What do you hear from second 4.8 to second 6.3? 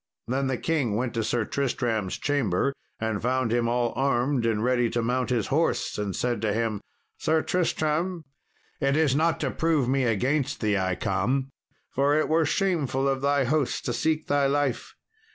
to mount his horse, and